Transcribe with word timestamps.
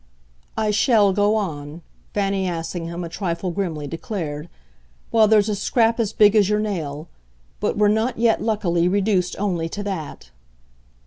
"I 0.57 0.71
shall 0.71 1.13
go 1.13 1.35
on," 1.35 1.83
Fanny 2.15 2.49
Assingham 2.49 3.03
a 3.03 3.07
trifle 3.07 3.51
grimly 3.51 3.85
declared, 3.85 4.49
"while 5.11 5.27
there's 5.27 5.47
a 5.47 5.53
scrap 5.55 5.99
as 5.99 6.11
big 6.11 6.35
as 6.35 6.49
your 6.49 6.59
nail. 6.59 7.07
But 7.59 7.77
we're 7.77 7.87
not 7.87 8.17
yet, 8.17 8.41
luckily, 8.41 8.87
reduced 8.87 9.35
only 9.37 9.69
to 9.69 9.83
that." 9.83 10.31